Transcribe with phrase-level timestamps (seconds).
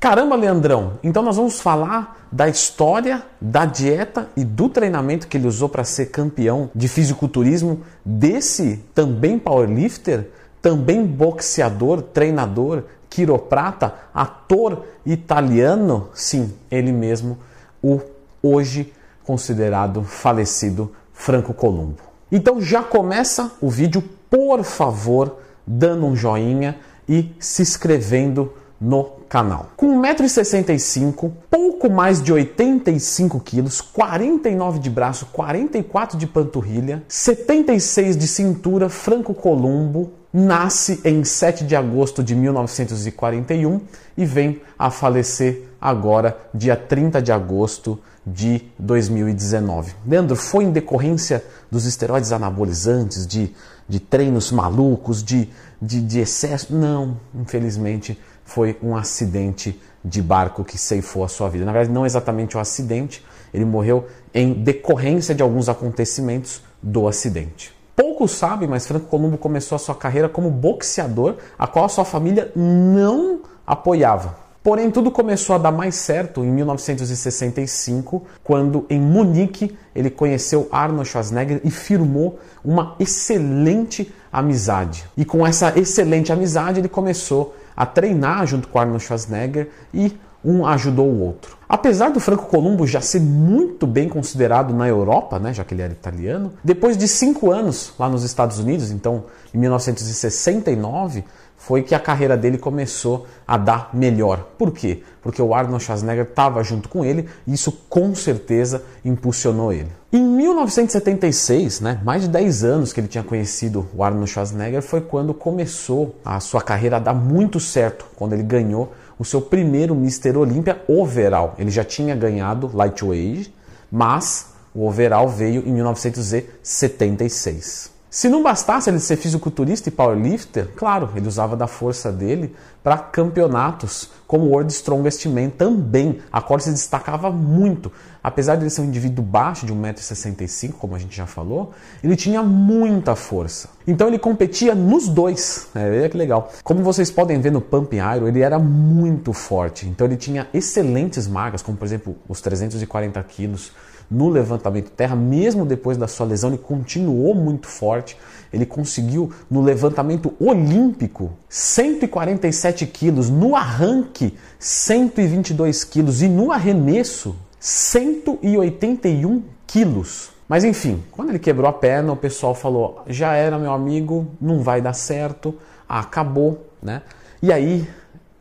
[0.00, 5.46] Caramba, Leandrão, então nós vamos falar da história, da dieta e do treinamento que ele
[5.46, 10.30] usou para ser campeão de fisiculturismo desse também powerlifter,
[10.62, 17.36] também boxeador, treinador, quiroprata, ator italiano, sim, ele mesmo,
[17.82, 18.00] o
[18.42, 21.98] hoje considerado falecido Franco Columbo.
[22.32, 25.36] Então já começa o vídeo, por favor,
[25.66, 29.70] dando um joinha e se inscrevendo no canal.
[29.76, 38.26] Com 1,65m, pouco mais de 85 quilos, 49 de braço, 44 de panturrilha, 76 de
[38.26, 43.80] cintura, Franco Columbo, nasce em 7 de agosto de 1941
[44.16, 49.94] e vem a falecer agora, dia 30 de agosto de 2019.
[50.06, 53.52] Leandro, foi em decorrência dos esteroides anabolizantes, de,
[53.88, 55.48] de treinos malucos, de,
[55.82, 56.74] de, de excesso?
[56.74, 58.18] Não, infelizmente
[58.50, 61.64] foi um acidente de barco que ceifou a sua vida.
[61.64, 67.72] Na verdade, não exatamente um acidente, ele morreu em decorrência de alguns acontecimentos do acidente.
[67.94, 72.04] Poucos sabem, mas Franco Columbo começou a sua carreira como boxeador, a qual a sua
[72.04, 74.36] família não apoiava.
[74.62, 81.08] Porém, tudo começou a dar mais certo em 1965, quando em Munique ele conheceu Arnold
[81.08, 85.04] Schwarzenegger e firmou uma excelente amizade.
[85.16, 90.66] E com essa excelente amizade, ele começou a treinar junto com Arnold Schwarzenegger e um
[90.66, 91.56] ajudou o outro.
[91.68, 95.82] Apesar do Franco Columbo já ser muito bem considerado na Europa, né, já que ele
[95.82, 99.24] era italiano, depois de cinco anos lá nos Estados Unidos, então
[99.54, 101.24] em 1969,
[101.60, 104.48] foi que a carreira dele começou a dar melhor.
[104.56, 105.02] Por quê?
[105.22, 109.92] Porque o Arnold Schwarzenegger estava junto com ele e isso com certeza impulsionou ele.
[110.10, 115.02] Em 1976, né, mais de 10 anos que ele tinha conhecido o Arnold Schwarzenegger, foi
[115.02, 119.94] quando começou a sua carreira a dar muito certo, quando ele ganhou o seu primeiro
[119.94, 120.38] Mr.
[120.38, 121.54] Olympia overall.
[121.58, 123.54] Ele já tinha ganhado lightweight,
[123.92, 127.90] mas o overall veio em 1976.
[128.10, 132.98] Se não bastasse ele ser fisiculturista e powerlifter, claro, ele usava da força dele para
[132.98, 137.92] campeonatos como o World Strongest Man também, a qual se destacava muito.
[138.20, 141.72] Apesar de ele ser um indivíduo baixo, de 1,65m, como a gente já falou,
[142.02, 143.68] ele tinha muita força.
[143.86, 145.68] Então ele competia nos dois.
[145.72, 146.52] É, que legal.
[146.64, 149.86] Como vocês podem ver no Pump Iron, ele era muito forte.
[149.86, 153.70] Então ele tinha excelentes marcas, como por exemplo os 340 quilos
[154.10, 158.16] no levantamento terra, mesmo depois da sua lesão, ele continuou muito forte.
[158.52, 169.42] Ele conseguiu no levantamento olímpico 147 quilos, no arranque 122 quilos e no arremesso 181
[169.66, 170.30] quilos.
[170.48, 174.60] Mas enfim, quando ele quebrou a perna, o pessoal falou: já era meu amigo, não
[174.60, 175.54] vai dar certo,
[175.88, 177.02] acabou, né?
[177.40, 177.88] E aí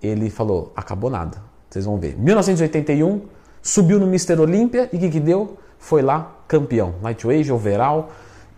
[0.02, 1.38] ele falou: acabou nada,
[1.70, 2.18] vocês vão ver.
[2.18, 3.22] 1981
[3.62, 5.58] subiu no Mister Olímpia e o que, que deu?
[5.78, 8.10] Foi lá campeão, lightweight, overall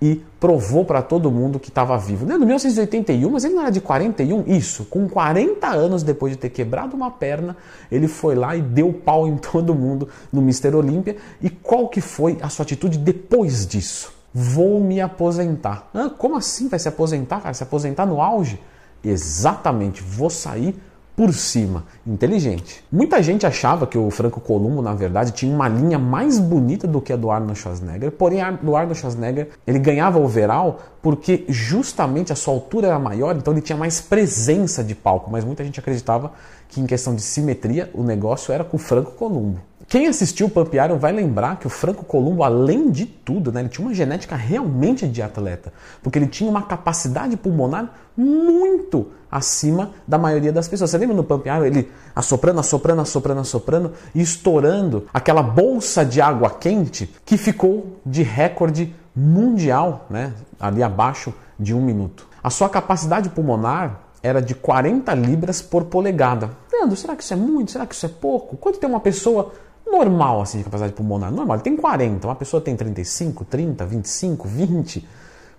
[0.02, 2.26] e provou para todo mundo que estava vivo.
[2.26, 2.34] Né?
[2.36, 4.46] No 1981, mas ele não era de 41?
[4.48, 7.56] Isso, com 40 anos depois de ter quebrado uma perna,
[7.92, 11.18] ele foi lá e deu pau em todo mundo no Mister Olímpia.
[11.40, 14.12] E qual que foi a sua atitude depois disso?
[14.34, 15.90] Vou me aposentar.
[15.94, 17.54] Ah, como assim vai se aposentar, cara?
[17.54, 18.60] Se aposentar no auge?
[19.04, 20.76] Exatamente, vou sair
[21.22, 22.84] por cima, inteligente.
[22.92, 27.00] Muita gente achava que o Franco Columbo, na verdade, tinha uma linha mais bonita do
[27.00, 32.36] que a do Arnold Schwarzenegger, porém do Arnold Schwarzenegger ele ganhava overall porque justamente a
[32.36, 36.32] sua altura era maior, então ele tinha mais presença de palco, mas muita gente acreditava
[36.68, 39.60] que em questão de simetria o negócio era com o Franco Columbo.
[39.92, 43.60] Quem assistiu o Pump Iron vai lembrar que o Franco Columbo, além de tudo, né,
[43.60, 49.92] ele tinha uma genética realmente de atleta, porque ele tinha uma capacidade pulmonar muito acima
[50.08, 50.92] da maioria das pessoas.
[50.92, 56.22] Você lembra no Pump Iron, ele assoprando, assoprando, assoprando, assoprando e estourando aquela bolsa de
[56.22, 62.26] água quente que ficou de recorde mundial, né, ali abaixo de um minuto.
[62.42, 66.52] A sua capacidade pulmonar era de 40 libras por polegada.
[66.72, 67.72] Leandro, será que isso é muito?
[67.72, 68.56] Será que isso é pouco?
[68.56, 69.52] Quanto tem uma pessoa
[69.86, 71.32] normal, assim, de capacidade pulmonar.
[71.32, 75.08] Normal, ele tem 40, uma pessoa tem 35, 30, 25, 20,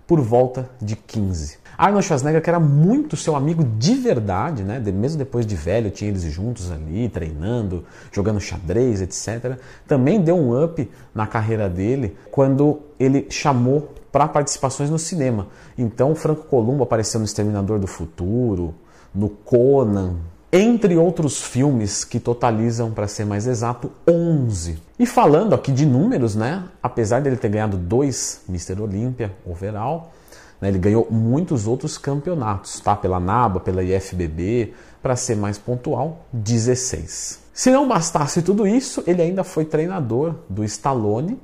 [0.07, 1.63] por volta de 15.
[1.77, 4.79] Arnold Schwarzenegger, que era muito seu amigo de verdade, né?
[4.79, 9.57] mesmo depois de velho, tinha eles juntos ali, treinando, jogando xadrez, etc.
[9.87, 15.47] Também deu um up na carreira dele quando ele chamou para participações no cinema.
[15.75, 18.75] Então, Franco Columbo apareceu no Exterminador do Futuro,
[19.13, 20.17] no Conan,
[20.55, 24.79] entre outros filmes que totalizam, para ser mais exato, 11.
[24.99, 26.65] E falando aqui de números, né?
[26.81, 28.79] Apesar dele ter ganhado dois Mr.
[28.79, 30.13] Olympia overall,
[30.61, 32.95] né, ele ganhou muitos outros campeonatos, tá?
[32.95, 37.39] Pela NABA, pela IFBB, para ser mais pontual, 16.
[37.51, 41.39] Se não bastasse tudo isso, ele ainda foi treinador do Stallone,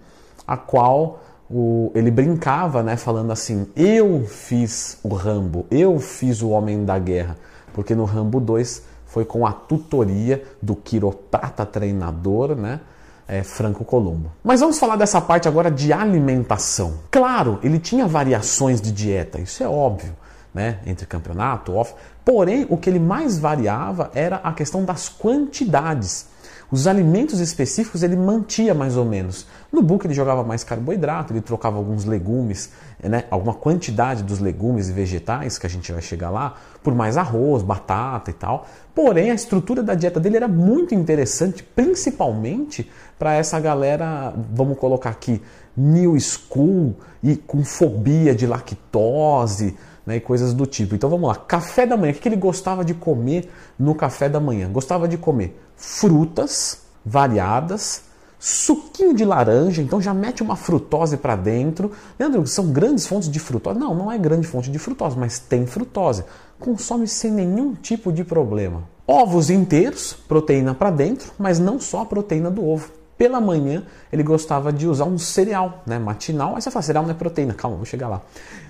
[0.45, 1.19] a qual
[1.50, 7.00] o, ele brincava, né, falando assim: Eu fiz o Rambo, eu fiz o Homem da
[7.00, 7.38] Guerra,
[7.73, 12.79] porque no Rambo 2 foi com a tutoria do quiroprata treinador, né?
[13.27, 14.31] É, Franco Colombo.
[14.44, 16.95] Mas vamos falar dessa parte agora de alimentação.
[17.11, 20.15] Claro, ele tinha variações de dieta, isso é óbvio,
[20.51, 20.79] né?
[20.85, 21.94] Entre campeonato, off.
[22.25, 26.27] Porém, o que ele mais variava era a questão das quantidades.
[26.71, 29.47] Os alimentos específicos ele mantia mais ou menos.
[29.71, 32.71] No book ele jogava mais carboidrato, ele trocava alguns legumes,
[33.04, 37.18] né, alguma quantidade dos legumes e vegetais, que a gente vai chegar lá, por mais
[37.18, 38.68] arroz, batata e tal.
[38.95, 45.12] Porém, a estrutura da dieta dele era muito interessante, principalmente para essa galera, vamos colocar
[45.12, 45.42] aqui,
[45.77, 50.95] new school e com fobia de lactose, né, e coisas do tipo.
[50.95, 54.39] Então vamos lá, café da manhã, o que ele gostava de comer no café da
[54.39, 54.68] manhã?
[54.72, 58.08] Gostava de comer frutas variadas,
[58.39, 61.91] suquinho de laranja, então já mete uma frutose para dentro.
[62.18, 63.77] Leandro, são grandes fontes de frutose?
[63.77, 66.24] Não, não é grande fonte de frutose, mas tem frutose.
[66.57, 68.83] Consome sem nenhum tipo de problema.
[69.06, 73.83] Ovos inteiros, proteína para dentro, mas não só a proteína do ovo pela manhã
[74.13, 76.56] ele gostava de usar um cereal né, matinal.
[76.56, 78.21] Aí você fala, cereal não é proteína, calma, vou chegar lá.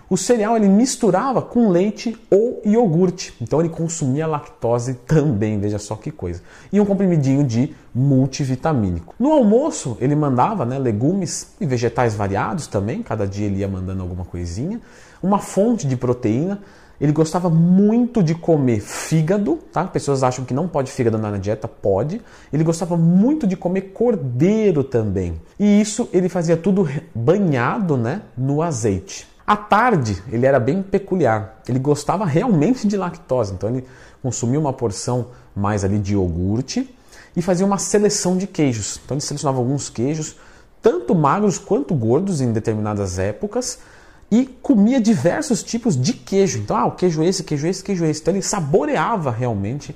[0.09, 5.95] O cereal ele misturava com leite ou iogurte, então ele consumia lactose também, veja só
[5.95, 6.41] que coisa.
[6.73, 9.13] E um comprimidinho de multivitamínico.
[9.19, 14.01] No almoço ele mandava né, legumes e vegetais variados também, cada dia ele ia mandando
[14.01, 14.81] alguma coisinha,
[15.21, 16.59] uma fonte de proteína,
[16.99, 19.85] ele gostava muito de comer fígado, tá?
[19.85, 22.21] Pessoas acham que não pode fígado na dieta, pode.
[22.51, 25.39] Ele gostava muito de comer cordeiro também.
[25.57, 29.27] E isso ele fazia tudo banhado, né, no azeite.
[29.47, 31.61] À tarde, ele era bem peculiar.
[31.67, 33.85] Ele gostava realmente de lactose, então ele
[34.21, 36.93] consumia uma porção mais ali de iogurte
[37.35, 38.99] e fazia uma seleção de queijos.
[39.03, 40.35] Então ele selecionava alguns queijos,
[40.81, 43.79] tanto magros quanto gordos em determinadas épocas
[44.31, 46.59] e comia diversos tipos de queijo.
[46.59, 48.21] Então, ah, o queijo esse, queijo esse, queijo esse.
[48.21, 49.95] Então ele saboreava realmente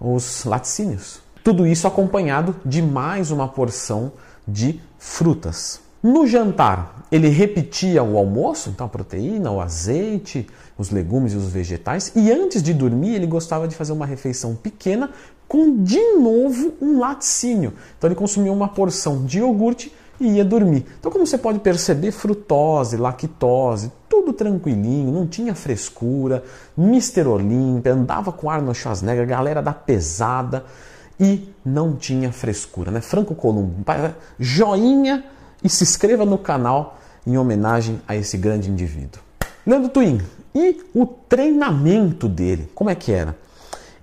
[0.00, 1.20] os laticínios.
[1.42, 4.12] Tudo isso acompanhado de mais uma porção
[4.46, 5.80] de frutas.
[6.02, 10.46] No jantar, ele repetia o almoço, então a proteína, o azeite,
[10.76, 14.54] os legumes e os vegetais, e antes de dormir, ele gostava de fazer uma refeição
[14.54, 15.10] pequena
[15.48, 17.72] com de novo um laticínio.
[17.96, 20.86] Então ele consumia uma porção de iogurte e ia dormir.
[20.98, 26.42] Então, como você pode perceber, frutose, lactose, tudo tranquilinho, não tinha frescura,
[26.78, 27.26] Mr.
[27.26, 30.64] Olímpia, andava com Arnold Schwarzenegger, galera da pesada
[31.18, 33.00] e não tinha frescura, né?
[33.00, 33.84] Franco Columbo,
[34.38, 35.24] joinha
[35.62, 39.20] e se inscreva no canal em homenagem a esse grande indivíduo.
[39.66, 40.20] Leandro Twin,
[40.54, 43.36] e o treinamento dele, como é que era?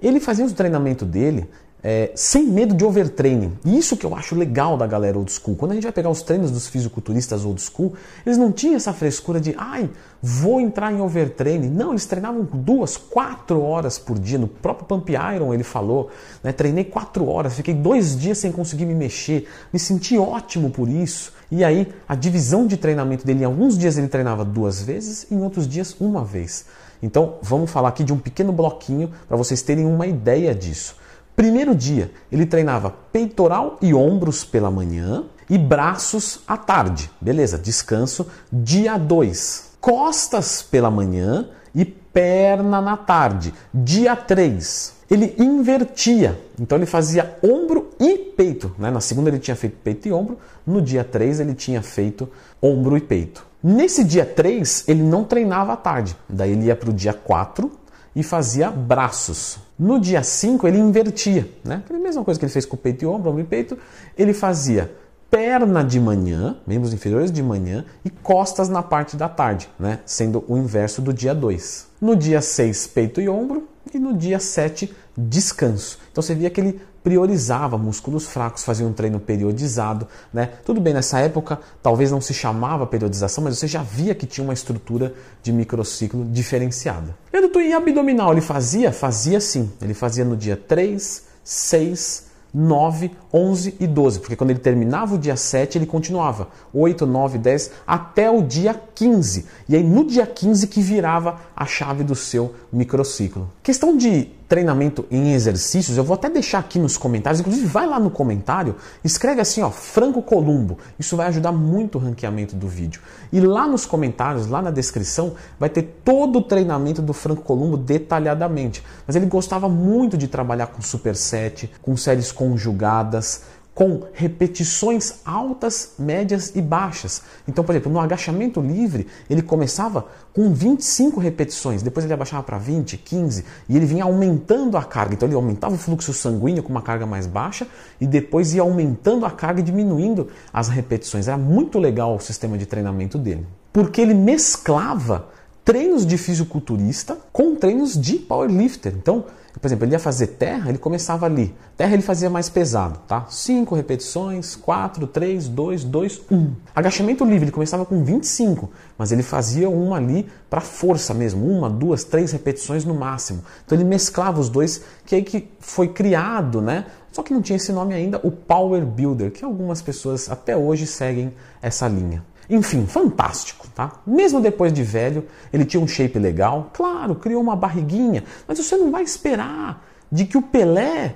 [0.01, 1.47] Ele fazia o treinamento dele
[1.83, 3.57] é, sem medo de overtraining.
[3.65, 5.55] E isso que eu acho legal da galera old school.
[5.55, 7.93] Quando a gente vai pegar os treinos dos fisiculturistas old school,
[8.25, 9.89] eles não tinham essa frescura de, ai,
[10.21, 11.69] vou entrar em overtraining.
[11.69, 14.37] Não, eles treinavam duas, quatro horas por dia.
[14.37, 16.09] No próprio Pump Iron ele falou,
[16.43, 20.87] né, treinei quatro horas, fiquei dois dias sem conseguir me mexer, me senti ótimo por
[20.87, 21.33] isso.
[21.49, 25.41] E aí a divisão de treinamento dele, em alguns dias ele treinava duas vezes, em
[25.41, 26.65] outros dias uma vez.
[27.01, 31.01] Então vamos falar aqui de um pequeno bloquinho para vocês terem uma ideia disso.
[31.35, 37.09] Primeiro dia, ele treinava peitoral e ombros pela manhã e braços à tarde.
[37.19, 38.27] Beleza, descanso.
[38.51, 43.53] Dia 2, costas pela manhã e perna na tarde.
[43.73, 46.39] Dia 3, ele invertia.
[46.59, 48.73] Então ele fazia ombro e peito.
[48.77, 48.89] Né?
[48.89, 50.37] Na segunda ele tinha feito peito e ombro.
[50.65, 52.29] No dia 3 ele tinha feito
[52.61, 53.45] ombro e peito.
[53.63, 56.15] Nesse dia 3 ele não treinava à tarde.
[56.29, 57.69] Daí ele ia para o dia 4
[58.15, 59.59] e fazia braços.
[59.77, 61.83] No dia 5 ele invertia, né?
[61.89, 63.77] A mesma coisa que ele fez com o peito e ombro, ombro e peito,
[64.17, 64.91] ele fazia
[65.29, 69.99] perna de manhã, membros inferiores de manhã e costas na parte da tarde, né?
[70.05, 71.87] Sendo o inverso do dia 2.
[72.01, 74.93] No dia 6, peito e ombro e no dia 7,
[75.27, 75.99] descanso.
[76.11, 80.49] Então você via que ele priorizava músculos fracos, fazia um treino periodizado, né?
[80.63, 84.43] Tudo bem, nessa época talvez não se chamava periodização, mas você já via que tinha
[84.43, 87.15] uma estrutura de microciclo diferenciada.
[87.33, 88.91] E abdominal ele fazia?
[88.91, 89.71] Fazia sim.
[89.81, 95.17] Ele fazia no dia 3, 6, 9, 11 e 12, porque quando ele terminava o
[95.17, 99.45] dia 7, ele continuava 8, 9, 10 até o dia 15.
[99.69, 103.49] E aí no dia 15 que virava a chave do seu microciclo.
[103.63, 107.97] Questão de treinamento em exercícios, eu vou até deixar aqui nos comentários, inclusive vai lá
[107.97, 110.77] no comentário, escreve assim, ó, Franco Columbo.
[110.99, 113.01] Isso vai ajudar muito o ranqueamento do vídeo.
[113.31, 117.77] E lá nos comentários, lá na descrição, vai ter todo o treinamento do Franco Columbo
[117.77, 118.83] detalhadamente.
[119.07, 123.43] Mas ele gostava muito de trabalhar com superset, com séries conjugadas,
[123.73, 127.21] com repetições altas, médias e baixas.
[127.47, 132.57] Então, por exemplo, no agachamento livre, ele começava com 25 repetições, depois ele abaixava para
[132.57, 135.13] 20, 15 e ele vinha aumentando a carga.
[135.13, 137.65] Então, ele aumentava o fluxo sanguíneo com uma carga mais baixa
[137.99, 141.27] e depois ia aumentando a carga e diminuindo as repetições.
[141.27, 145.29] Era muito legal o sistema de treinamento dele, porque ele mesclava
[145.63, 148.93] treinos de fisiculturista com treinos de powerlifter.
[148.97, 149.25] Então,
[149.59, 151.55] por exemplo, ele ia fazer terra, ele começava ali.
[151.75, 153.25] Terra ele fazia mais pesado, tá?
[153.29, 156.53] 5 repetições, 4, 3, 2, 2, 1.
[156.75, 161.69] Agachamento livre, ele começava com 25, mas ele fazia uma ali para força mesmo, uma,
[161.69, 163.43] duas, três repetições no máximo.
[163.65, 166.85] Então ele mesclava os dois, que aí que foi criado, né?
[167.11, 170.87] Só que não tinha esse nome ainda, o Power Builder, que algumas pessoas até hoje
[170.87, 172.23] seguem essa linha.
[172.51, 174.01] Enfim, fantástico, tá?
[174.05, 178.75] Mesmo depois de velho, ele tinha um shape legal, claro, criou uma barriguinha, mas você
[178.75, 181.15] não vai esperar de que o Pelé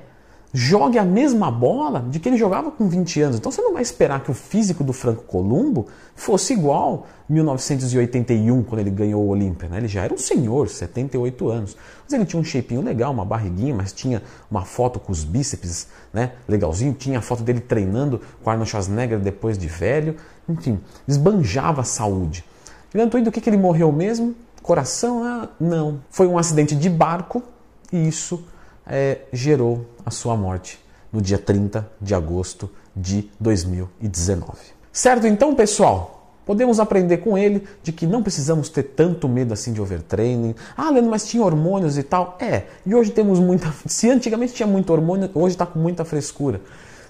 [0.55, 3.37] jogue a mesma bola de que ele jogava com 20 anos.
[3.37, 8.63] Então você não vai esperar que o físico do Franco Columbo fosse igual em 1981,
[8.63, 9.67] quando ele ganhou o Olímpia.
[9.67, 9.79] Né?
[9.79, 11.75] Ele já era um senhor, 78 anos.
[12.03, 15.87] Mas ele tinha um shapinho legal, uma barriguinha, mas tinha uma foto com os bíceps
[16.13, 16.31] né?
[16.47, 16.93] legalzinho.
[16.93, 20.15] Tinha a foto dele treinando com Arnold Schwarzenegger depois de velho.
[20.47, 22.45] Enfim, esbanjava a saúde.
[22.93, 24.33] Grant o que, que ele morreu mesmo?
[24.63, 25.21] Coração?
[25.21, 25.99] Ah, não.
[26.09, 27.43] Foi um acidente de barco
[27.91, 28.41] e isso
[28.87, 30.79] é, gerou a sua morte
[31.11, 34.57] no dia 30 de agosto de 2019.
[34.91, 36.15] Certo então, pessoal?
[36.45, 40.53] Podemos aprender com ele de que não precisamos ter tanto medo assim de overtraining.
[40.77, 42.37] Ah, Leandro, mas tinha hormônios e tal.
[42.39, 43.73] É, e hoje temos muita.
[43.87, 46.61] Se antigamente tinha muito hormônio, hoje está com muita frescura.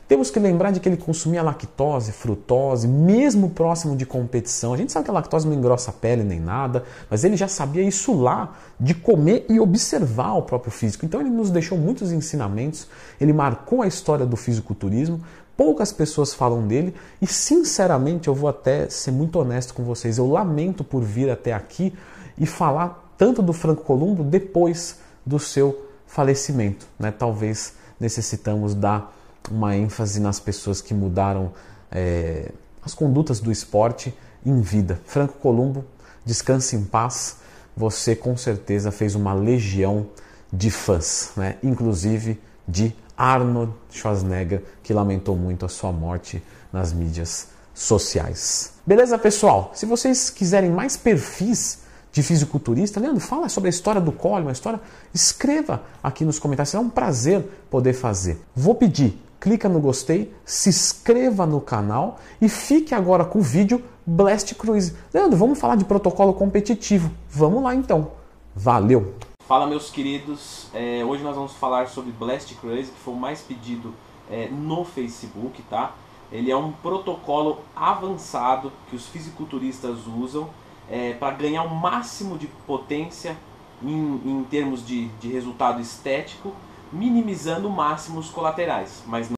[0.07, 4.71] Temos que lembrar de que ele consumia lactose, frutose, mesmo próximo de competição.
[4.71, 7.47] A gente sabe que a lactose não engrossa a pele nem nada, mas ele já
[7.47, 11.05] sabia isso lá, de comer e observar o próprio físico.
[11.05, 12.87] Então ele nos deixou muitos ensinamentos,
[13.19, 15.19] ele marcou a história do fisiculturismo.
[15.57, 20.17] Poucas pessoas falam dele e, sinceramente, eu vou até ser muito honesto com vocês.
[20.17, 21.93] Eu lamento por vir até aqui
[22.37, 26.85] e falar tanto do Franco Columbo depois do seu falecimento.
[26.99, 27.09] Né?
[27.09, 29.15] Talvez necessitamos dar
[29.51, 31.51] uma ênfase nas pessoas que mudaram
[31.91, 32.51] é,
[32.83, 34.13] as condutas do esporte
[34.45, 34.99] em vida.
[35.05, 35.85] Franco Columbo,
[36.23, 37.37] descanse em paz.
[37.75, 40.07] Você com certeza fez uma legião
[40.51, 41.57] de fãs, né?
[41.61, 48.73] inclusive de Arnold Schwarzenegger, que lamentou muito a sua morte nas mídias sociais.
[48.85, 49.71] Beleza, pessoal?
[49.73, 51.79] Se vocês quiserem mais perfis
[52.11, 54.79] de fisiculturista, Leandro, fala sobre a história do Coleman, a história,
[55.13, 58.41] escreva aqui nos comentários, será um prazer poder fazer.
[58.55, 63.83] Vou pedir clica no gostei, se inscreva no canal e fique agora com o vídeo
[64.03, 64.95] Blast Cruise.
[65.13, 67.11] Leandro, vamos falar de protocolo competitivo.
[67.29, 68.13] Vamos lá então.
[68.55, 69.13] Valeu!
[69.47, 73.41] Fala meus queridos, é, hoje nós vamos falar sobre Blast Cruise, que foi o mais
[73.41, 73.93] pedido
[74.31, 75.93] é, no Facebook, tá?
[76.31, 80.49] Ele é um protocolo avançado que os fisiculturistas usam
[80.89, 83.37] é, para ganhar o máximo de potência
[83.83, 86.51] em, em termos de, de resultado estético
[86.91, 89.29] minimizando o máximo os colaterais, mas